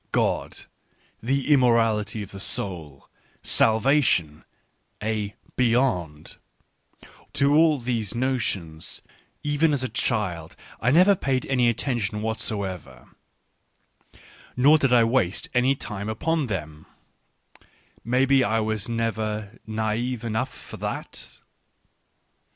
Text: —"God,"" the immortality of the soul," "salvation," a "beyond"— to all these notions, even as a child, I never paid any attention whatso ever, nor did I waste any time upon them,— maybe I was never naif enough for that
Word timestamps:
—"God,"" 0.11 0.57
the 1.21 1.53
immortality 1.53 2.23
of 2.23 2.31
the 2.31 2.39
soul," 2.39 3.07
"salvation," 3.43 4.45
a 5.03 5.35
"beyond"— 5.55 6.37
to 7.33 7.53
all 7.53 7.77
these 7.77 8.15
notions, 8.15 9.03
even 9.43 9.73
as 9.73 9.83
a 9.83 9.87
child, 9.87 10.55
I 10.79 10.89
never 10.89 11.15
paid 11.15 11.45
any 11.45 11.69
attention 11.69 12.23
whatso 12.23 12.63
ever, 12.63 13.09
nor 14.57 14.79
did 14.79 14.91
I 14.91 15.03
waste 15.03 15.49
any 15.53 15.75
time 15.75 16.09
upon 16.09 16.47
them,— 16.47 16.87
maybe 18.03 18.43
I 18.43 18.59
was 18.59 18.89
never 18.89 19.59
naif 19.67 20.23
enough 20.23 20.49
for 20.51 20.77
that 20.77 21.37